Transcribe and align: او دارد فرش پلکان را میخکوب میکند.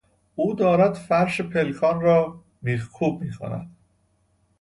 او 0.35 0.53
دارد 0.53 0.93
فرش 0.93 1.41
پلکان 1.41 2.01
را 2.01 2.41
میخکوب 2.61 3.21
میکند. 3.21 3.75